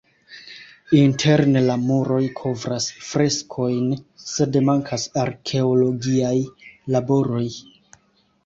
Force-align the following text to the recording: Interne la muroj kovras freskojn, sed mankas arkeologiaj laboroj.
Interne 0.99 1.61
la 1.65 1.75
muroj 1.81 2.21
kovras 2.39 2.87
freskojn, 3.09 3.91
sed 4.31 4.57
mankas 4.71 5.07
arkeologiaj 5.27 6.35
laboroj. 6.97 7.47